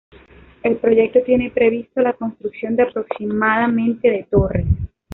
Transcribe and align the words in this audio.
El 0.63 0.77
proyecto 0.77 1.19
tiene 1.21 1.51
previsto 1.51 2.01
la 2.01 2.13
construcción 2.13 2.75
de 2.75 2.81
aproximadamente 2.81 4.09
de 4.09 4.23
torres 4.23 4.65